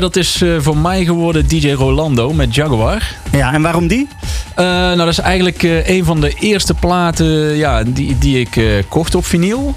Dat 0.00 0.16
is 0.16 0.44
voor 0.58 0.76
mij 0.76 1.04
geworden 1.04 1.48
DJ 1.48 1.70
Rolando 1.70 2.32
met 2.32 2.54
Jaguar. 2.54 3.14
Ja, 3.32 3.52
en 3.52 3.62
waarom 3.62 3.86
die? 3.86 4.08
Nou, 4.56 4.96
dat 4.96 5.08
is 5.08 5.18
eigenlijk 5.18 5.62
een 5.86 6.04
van 6.04 6.20
de 6.20 6.34
eerste 6.38 6.74
platen 6.74 7.56
ja, 7.56 7.82
die, 7.82 8.18
die 8.18 8.40
ik 8.40 8.84
kocht 8.88 9.14
op 9.14 9.26
vinyl. 9.26 9.74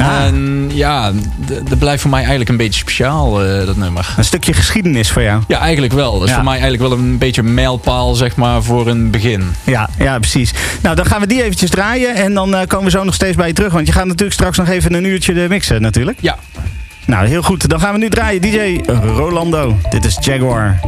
Ah. 0.00 0.24
En 0.24 0.70
ja, 0.74 1.12
dat 1.68 1.78
blijft 1.78 2.00
voor 2.02 2.10
mij 2.10 2.18
eigenlijk 2.20 2.50
een 2.50 2.56
beetje 2.56 2.80
speciaal, 2.80 3.44
eh, 3.44 3.66
dat 3.66 3.76
nummer. 3.76 4.14
Een 4.16 4.24
stukje 4.24 4.52
geschiedenis 4.52 5.10
voor 5.10 5.22
jou. 5.22 5.42
Ja, 5.48 5.58
eigenlijk 5.58 5.92
wel. 5.92 6.12
Dat 6.12 6.22
is 6.22 6.28
Ja. 6.28 6.34
voor 6.34 6.44
mij 6.44 6.52
eigenlijk 6.60 6.82
wel 6.82 6.92
een 6.98 7.18
beetje 7.18 7.42
een 7.42 7.54
mijlpaal, 7.54 8.14
zeg 8.14 8.36
maar, 8.36 8.62
voor 8.62 8.86
een 8.86 9.10
begin. 9.10 9.42
Ja, 9.64 9.88
ja, 9.98 10.18
precies. 10.18 10.52
Nou, 10.82 10.96
dan 10.96 11.06
gaan 11.06 11.20
we 11.20 11.26
die 11.26 11.42
eventjes 11.42 11.70
draaien 11.70 12.14
en 12.14 12.34
dan 12.34 12.54
eh, 12.54 12.66
komen 12.66 12.84
we 12.84 12.90
zo 12.90 13.04
nog 13.04 13.14
steeds 13.14 13.36
bij 13.36 13.46
je 13.46 13.52
terug. 13.52 13.72
Want 13.72 13.86
je 13.86 13.92
gaat 13.92 14.04
natuurlijk 14.06 14.32
straks 14.32 14.58
nog 14.58 14.68
even 14.68 14.94
een 14.94 15.04
uurtje 15.04 15.34
de 15.34 15.46
mixen 15.48 15.82
natuurlijk. 15.82 16.18
Ja, 16.20 16.36
Nou, 17.06 17.26
heel 17.26 17.42
goed. 17.42 17.68
Dan 17.68 17.80
gaan 17.80 17.92
we 17.92 17.98
nu 17.98 18.08
draaien. 18.08 18.40
DJ 18.40 18.80
Rolando. 19.04 19.76
Dit 19.90 20.04
is 20.04 20.16
Jaguar. 20.20 20.80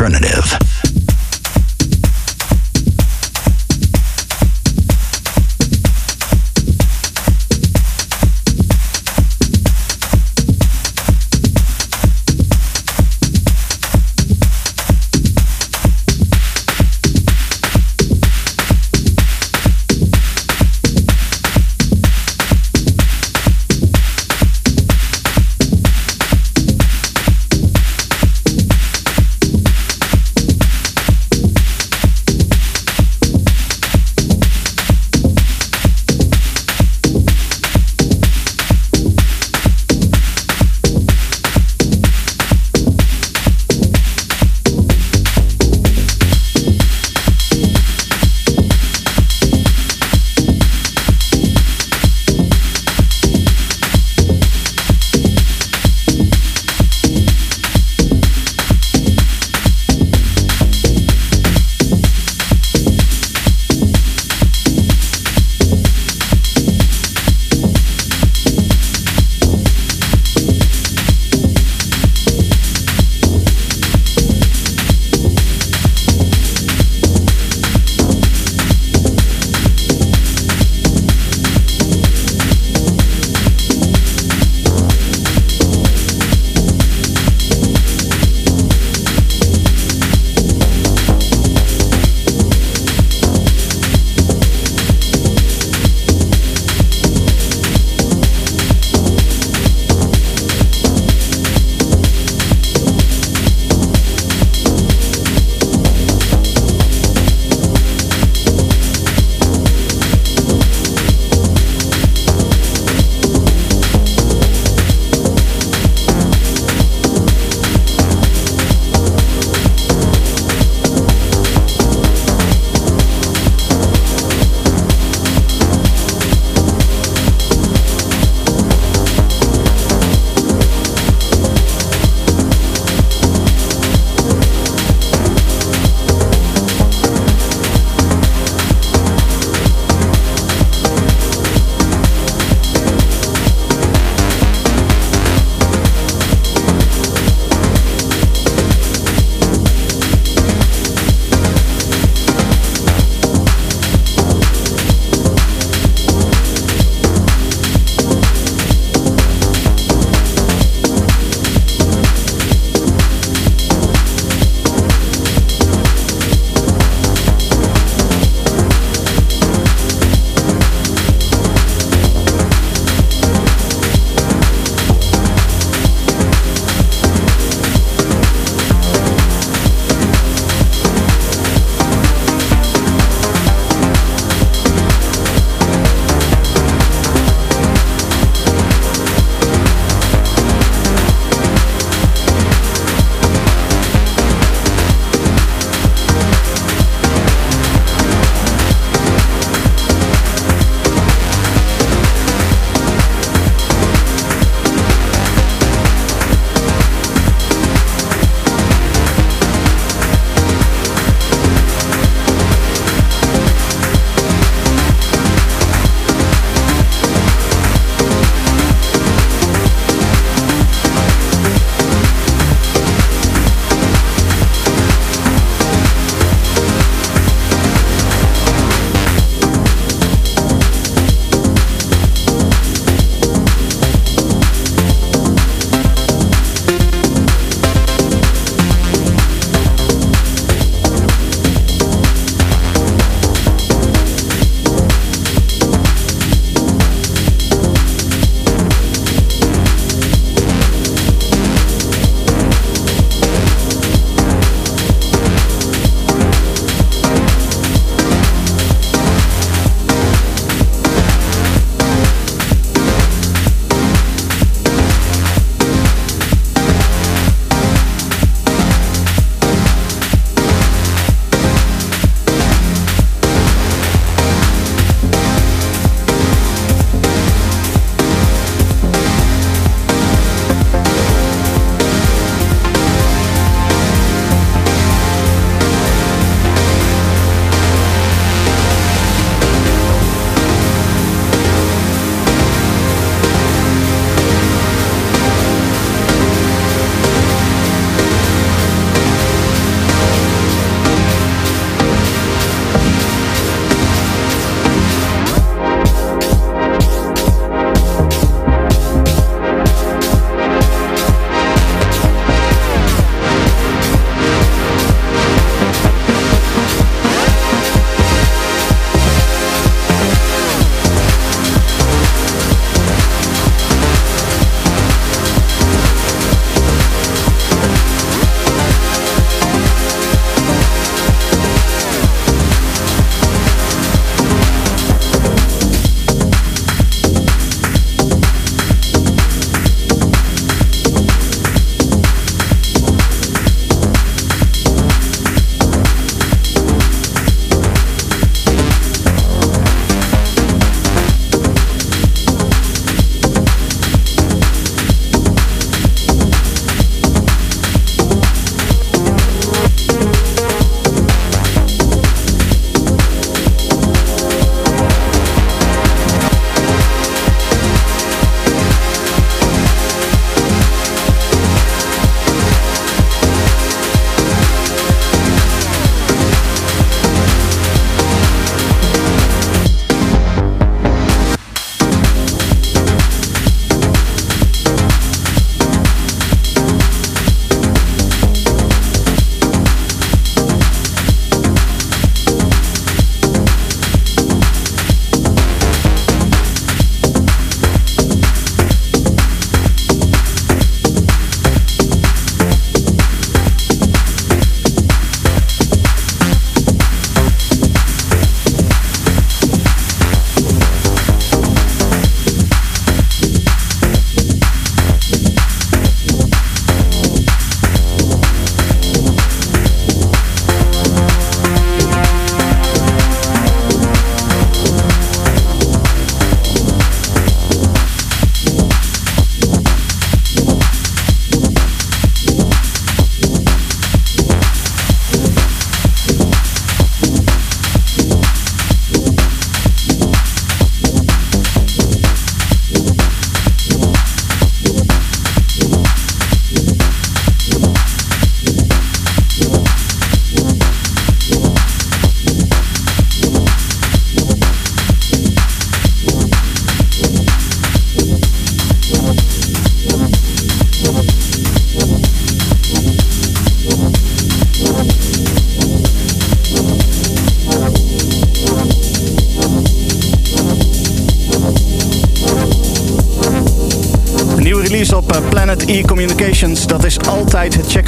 Alternative. 0.00 0.67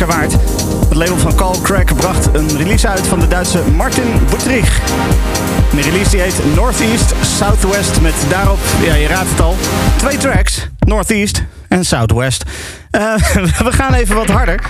Waard. 0.07 0.33
Het 0.89 0.95
label 0.95 1.17
van 1.17 1.35
Carl 1.35 1.61
Craig 1.63 1.95
bracht 1.95 2.29
een 2.33 2.57
release 2.57 2.89
uit 2.89 3.07
van 3.07 3.21
de 3.21 3.29
Duitse 3.29 3.63
Martin 3.77 4.13
Buttrich. 4.31 4.81
De 5.75 5.81
release 5.81 6.11
die 6.11 6.21
heet 6.21 6.55
Northeast 6.55 7.15
Southwest 7.39 8.01
met 8.01 8.15
daarop, 8.29 8.59
ja 8.83 8.95
je 8.95 9.07
raadt 9.07 9.31
het 9.31 9.41
al, 9.41 9.57
twee 9.97 10.17
tracks. 10.17 10.69
Northeast 10.79 11.45
en 11.69 11.85
Southwest. 11.85 12.45
Eh, 12.91 13.15
we 13.67 13.73
gaan 13.73 13.95
even 13.95 14.15
wat 14.15 14.29
harder. 14.29 14.61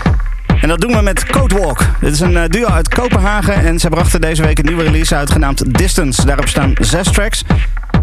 En 0.60 0.68
dat 0.68 0.80
doen 0.80 0.92
we 0.92 1.00
met 1.00 1.26
Codewalk. 1.26 1.84
Dit 2.00 2.12
is 2.12 2.20
een 2.20 2.36
eh, 2.36 2.48
duo 2.48 2.66
uit 2.66 2.88
Kopenhagen 2.88 3.54
en 3.54 3.78
ze 3.78 3.88
brachten 3.88 4.20
deze 4.20 4.42
week 4.42 4.58
een 4.58 4.64
nieuwe 4.66 4.82
release 4.82 5.16
uit 5.16 5.30
genaamd 5.30 5.78
Distance. 5.78 6.26
Daarop 6.26 6.48
staan 6.48 6.72
zes 6.80 7.10
tracks. 7.12 7.44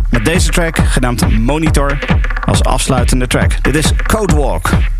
Met 0.09 0.25
deze 0.25 0.49
track, 0.49 0.77
genaamd 0.77 1.39
Monitor, 1.39 1.97
als 2.45 2.63
afsluitende 2.63 3.27
track. 3.27 3.63
Dit 3.63 3.75
is 3.75 3.91
Codewalk. 4.07 4.69
Thank 4.69 4.96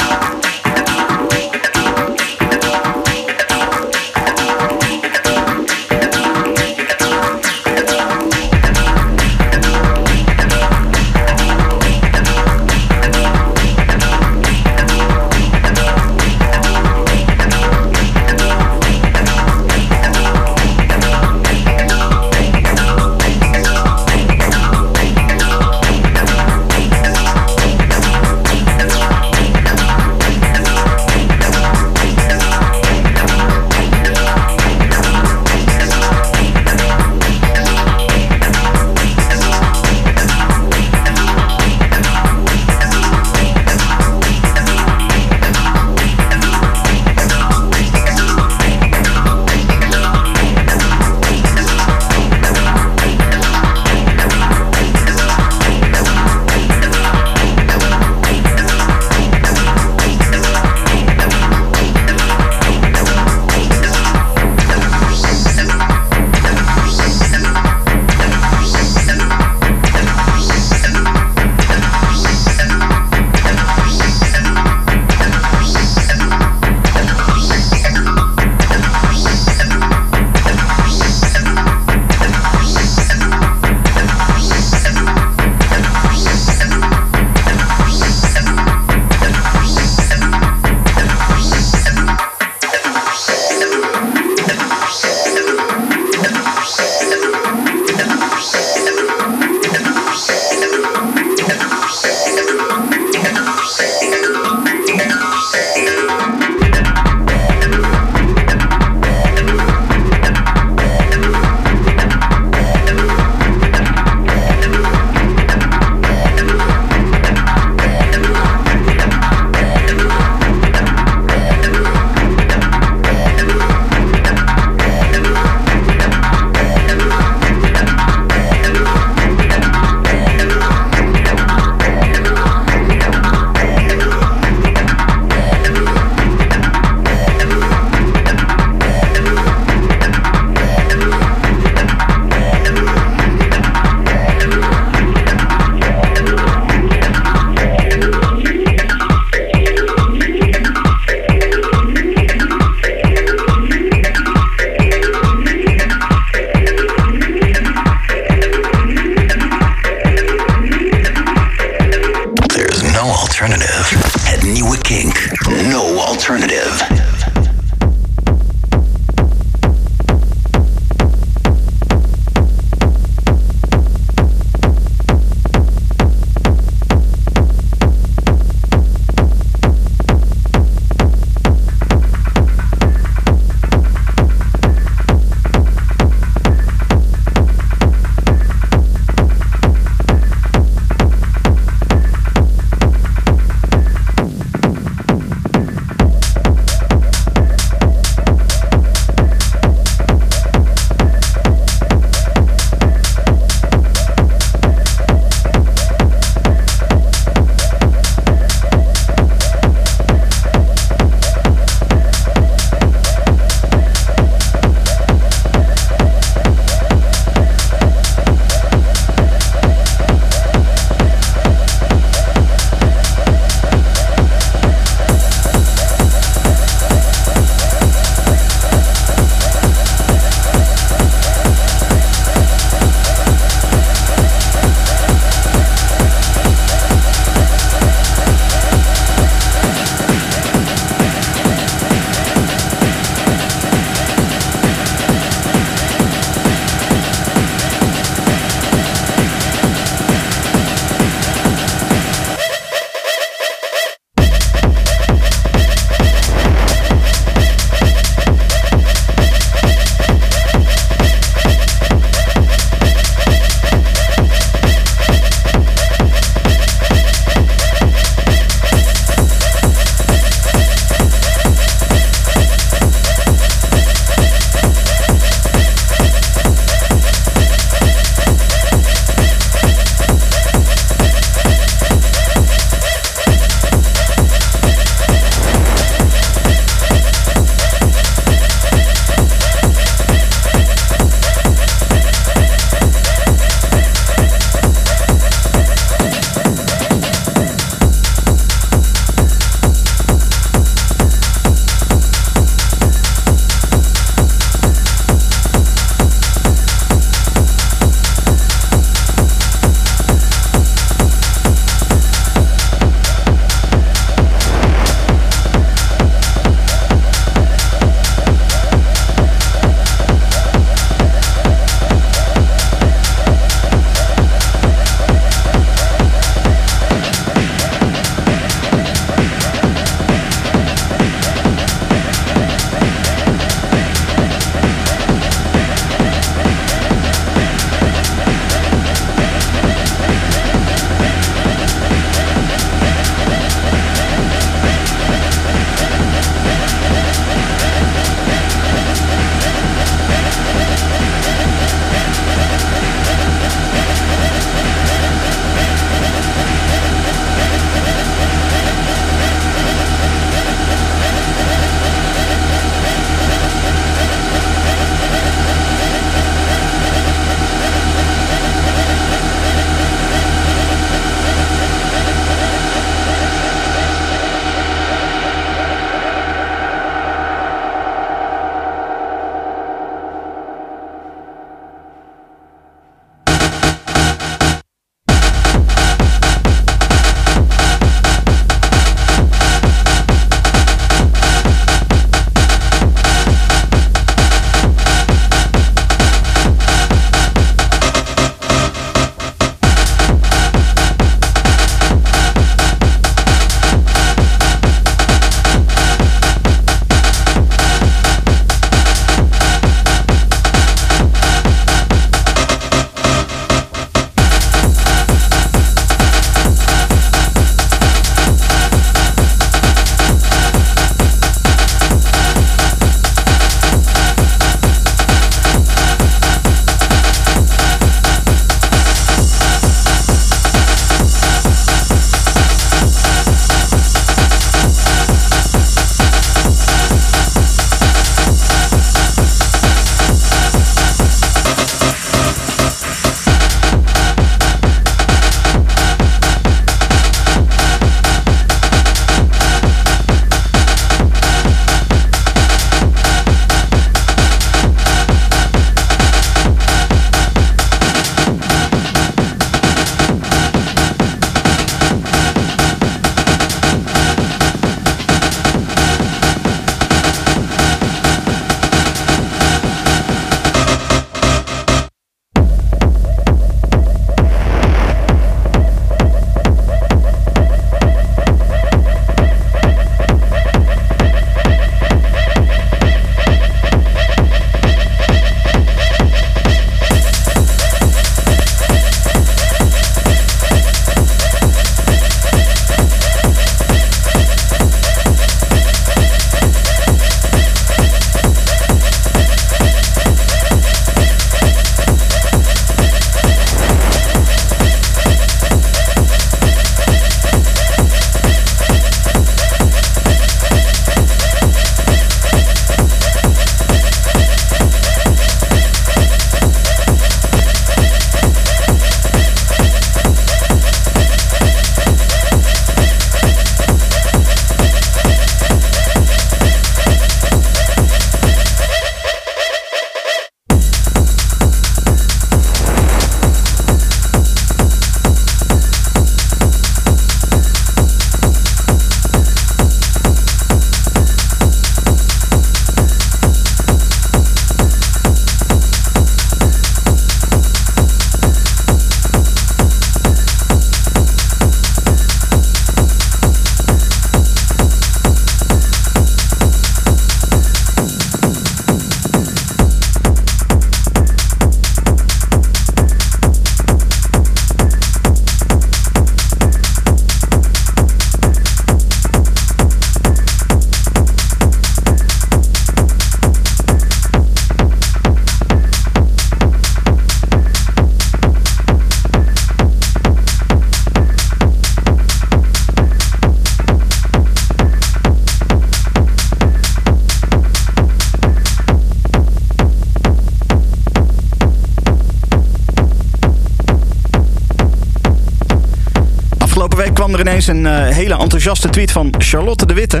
ineens 597.48 597.66
een 597.66 597.86
eh, 597.88 597.94
hele 597.94 598.18
enthousiaste 598.18 598.68
tweet 598.68 598.92
van 598.92 599.14
Charlotte 599.18 599.66
de 599.66 599.74
Witte. 599.74 600.00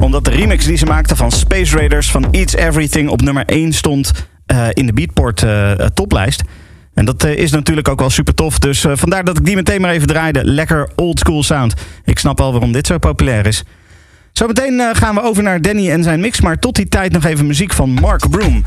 Omdat 0.00 0.24
de 0.24 0.30
remix 0.30 0.64
die 0.64 0.76
ze 0.76 0.86
maakte 0.86 1.16
van 1.16 1.30
Space 1.30 1.76
Raiders 1.76 2.10
van 2.10 2.30
Eats 2.30 2.54
Everything 2.54 3.08
op 3.08 3.22
nummer 3.22 3.44
1 3.46 3.72
stond 3.72 4.12
eh, 4.46 4.66
in 4.72 4.86
de 4.86 4.92
Beatport 4.92 5.42
eh, 5.42 5.70
toplijst. 5.72 6.42
En 6.94 7.04
dat 7.04 7.24
is 7.24 7.50
natuurlijk 7.50 7.88
ook 7.88 8.00
wel 8.00 8.10
super 8.10 8.34
tof. 8.34 8.58
Dus 8.58 8.84
vandaar 8.92 9.24
dat 9.24 9.38
ik 9.38 9.44
die 9.44 9.54
meteen 9.54 9.80
maar 9.80 9.90
even 9.90 10.06
draaide. 10.06 10.44
Lekker 10.44 10.90
old 10.96 11.18
school 11.18 11.42
sound. 11.42 11.74
Ik 12.04 12.18
snap 12.18 12.40
al 12.40 12.52
waarom 12.52 12.72
dit 12.72 12.86
zo 12.86 12.98
populair 12.98 13.46
is. 13.46 13.64
Zometeen 14.32 14.82
gaan 14.92 15.14
we 15.14 15.22
over 15.22 15.42
naar 15.42 15.60
Danny 15.60 15.90
en 15.90 16.02
zijn 16.02 16.20
mix. 16.20 16.40
Maar 16.40 16.58
tot 16.58 16.74
die 16.74 16.88
tijd 16.88 17.12
nog 17.12 17.24
even 17.24 17.46
muziek 17.46 17.72
van 17.72 17.90
Mark 17.90 18.30
Broom. 18.30 18.62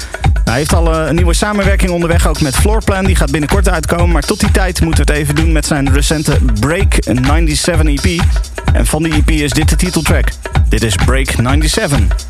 Hij 0.56 0.64
heeft 0.64 0.76
al 0.76 0.94
eh, 0.94 1.08
een 1.08 1.16
nieuwe 1.16 1.34
samenwerking 1.34 1.92
onderweg, 1.92 2.28
ook 2.28 2.42
met 2.42 2.56
Floorplan. 2.56 3.06
Die 3.06 3.16
gaat 3.16 3.32
binnenkort 3.32 3.70
uitkomen. 3.70 4.12
Maar 4.12 4.22
tot 4.22 4.40
die 4.40 4.52
tijd 4.52 4.82
moeten 4.82 5.06
we 5.06 5.12
het 5.12 5.22
even 5.22 5.36
doen 5.36 5.52
met 5.52 5.66
zijn 5.66 5.94
recente 5.94 6.38
Break 6.60 6.94
97 7.00 7.86
EP. 7.86 8.22
En 8.74 8.86
van 8.86 9.04
die 9.04 9.14
EP 9.14 9.30
is 9.30 9.52
dit 9.52 9.70
de 9.70 9.76
titeltrack. 9.76 10.28
Dit 10.70 10.84
is 10.84 10.96
Break 10.96 11.30
97. 11.32 12.25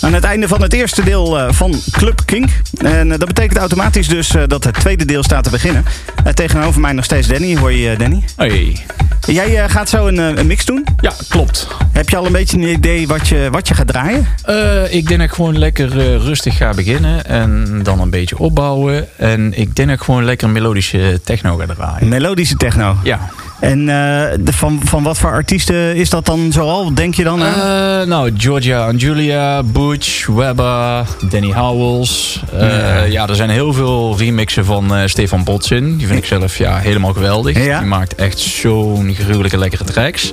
Aan 0.00 0.12
het 0.12 0.24
einde 0.24 0.48
van 0.48 0.62
het 0.62 0.72
eerste 0.72 1.04
deel 1.04 1.38
eh, 1.38 1.52
van 1.52 1.74
Club 1.90 2.22
Kink. 2.24 2.48
En 2.78 3.12
eh, 3.12 3.18
dat 3.18 3.28
betekent 3.28 3.58
automatisch 3.58 4.08
dus 4.08 4.34
eh, 4.34 4.42
dat 4.46 4.64
het 4.64 4.74
tweede 4.74 5.04
deel 5.04 5.22
staat 5.22 5.44
te 5.44 5.50
beginnen. 5.50 5.84
Tegenover 6.34 6.80
mij 6.80 6.92
nog 6.92 7.04
steeds 7.04 7.28
Danny. 7.28 7.56
Hoor 7.56 7.72
je 7.72 7.96
Danny? 7.96 8.22
Hoi. 8.36 8.76
Jij 9.26 9.68
gaat 9.68 9.88
zo 9.88 10.06
een, 10.06 10.46
mix 10.46 10.64
doen? 10.64 10.84
Ja, 11.00 11.12
klopt. 11.28 11.68
Heb 11.92 12.08
je 12.08 12.16
al 12.16 12.26
een 12.26 12.32
beetje 12.32 12.56
een 12.56 12.68
idee 12.68 13.06
wat 13.06 13.28
je, 13.28 13.48
wat 13.50 13.68
je 13.68 13.74
gaat 13.74 13.86
draaien? 13.86 14.26
Ik 14.90 15.06
denk 15.06 15.20
dat 15.20 15.28
ik 15.28 15.34
gewoon 15.34 15.58
lekker 15.58 15.88
rustig 16.18 16.56
ga 16.56 16.74
beginnen 16.74 17.24
en 17.24 17.80
dan 17.82 18.00
een 18.00 18.10
beetje 18.10 18.38
opbouwen. 18.38 19.08
En 19.16 19.58
ik 19.58 19.76
denk 19.76 19.88
dat 19.88 19.98
ik 19.98 20.04
gewoon 20.04 20.24
lekker 20.24 20.48
melodische 20.48 21.20
techno 21.24 21.56
ga 21.56 21.66
draaien. 21.66 22.08
Melodische 22.08 22.56
techno? 22.56 22.96
Ja. 23.02 23.30
En 23.60 23.78
eh, 23.80 24.36
de, 24.40 24.52
van, 24.52 24.80
van 24.84 25.02
wat 25.02 25.18
voor 25.18 25.30
artiesten 25.30 25.96
is 25.96 26.10
dat 26.10 26.26
dan 26.26 26.52
zoal? 26.52 26.84
Wat 26.84 26.96
denk 26.96 27.14
je 27.14 27.24
dan? 27.24 27.42
Eh, 27.42 28.02
nou, 28.02 28.32
Georgia 28.36 28.88
en 28.88 28.96
Julia, 28.96 29.62
Butch, 29.62 30.26
Webber, 30.26 31.06
Danny 31.30 31.52
Howells. 31.52 32.42
Eh, 32.52 33.10
ja. 33.10 33.28
er 33.28 33.34
zijn 33.34 33.50
heel 33.50 33.72
veel 33.72 34.18
remixen 34.18 34.64
van 34.64 34.92
Stefan 35.08 35.44
Botsin. 35.44 35.96
Die 35.96 36.06
vind 36.06 36.18
ik 36.18 36.24
zelf 36.24 36.58
ja, 36.58 36.78
helemaal 36.78 37.12
geweldig. 37.12 37.64
Ja. 37.64 37.78
Die 37.78 37.88
maakt 37.88 38.14
echt 38.14 38.38
zo'n 38.38 39.14
gruwelijke 39.14 39.58
lekkere 39.58 39.84
tracks. 39.84 40.32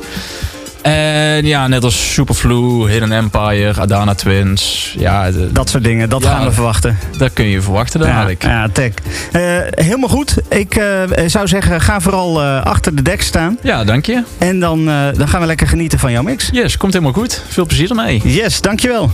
En 0.86 1.45
ja, 1.45 1.67
net 1.67 1.83
als 1.83 2.13
Superflu, 2.13 2.89
Hidden 2.89 3.11
Empire, 3.11 3.73
Adana 3.81 4.13
Twins. 4.15 4.93
Ja, 4.97 5.31
de- 5.31 5.51
dat 5.51 5.69
soort 5.69 5.83
dingen, 5.83 6.09
dat 6.09 6.23
Ja. 6.23 6.29
gaan 6.29 6.45
we 6.45 6.51
verwachten. 6.51 6.97
dat 7.17 7.33
kun 7.33 7.45
je 7.45 7.61
verwachten 7.61 7.99
dadelijk. 7.99 8.43
Ja, 8.43 8.49
ja 8.49 8.69
tech. 8.71 8.91
Eh, 9.31 9.41
helemaal 9.86 10.09
goed. 10.09 10.36
Ik 10.49 10.75
eh, 10.75 10.86
zou 11.25 11.47
zeggen, 11.47 11.81
ga 11.81 11.99
vooral 12.01 12.41
eh, 12.41 12.63
achter 12.63 12.95
de 12.95 13.01
dek 13.01 13.21
staan. 13.21 13.57
Ja, 13.61 13.83
dank 13.83 14.05
je. 14.05 14.23
En 14.38 14.59
dan, 14.59 14.89
eh, 14.89 15.07
dan 15.17 15.27
gaan 15.27 15.41
we 15.41 15.47
lekker 15.47 15.67
genieten 15.67 15.99
van 15.99 16.11
jouw 16.11 16.23
mix. 16.23 16.49
Yes, 16.51 16.77
komt 16.77 16.93
helemaal 16.93 17.13
goed. 17.13 17.41
Veel 17.47 17.65
plezier 17.65 17.89
ermee. 17.89 18.21
Yes, 18.23 18.61
dankjewel. 18.61 19.11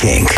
Kink. 0.00 0.30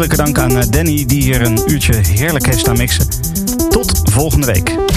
Hartelijke 0.00 0.32
dank 0.32 0.50
aan 0.50 0.62
eh, 0.62 0.70
Danny 0.70 1.04
die 1.06 1.22
hier 1.22 1.42
een 1.42 1.70
uurtje 1.70 1.94
heerlijk 1.94 2.46
heeft 2.46 2.58
staan 2.58 2.76
mixen. 2.76 3.08
Tot 3.68 4.10
volgende 4.10 4.46
week. 4.46 4.89